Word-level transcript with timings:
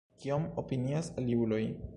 Kion 0.21 0.47
opinias 0.63 1.11
aliuloj? 1.23 1.65